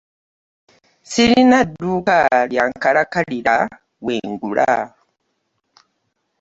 Sirina 1.11 1.59
dduka 1.69 2.17
nkalakkalira 2.69 3.55
we 4.05 4.15
ngula. 4.29 4.71